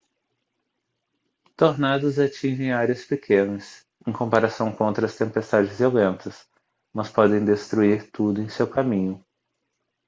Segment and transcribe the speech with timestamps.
[1.55, 6.47] tornados atingem áreas pequenas em comparação com outras tempestades violentas
[6.91, 9.23] mas podem destruir tudo em seu caminho